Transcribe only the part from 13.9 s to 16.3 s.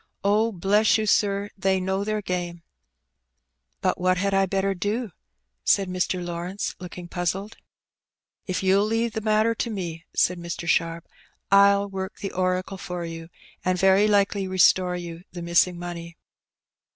likely restore you the missing money."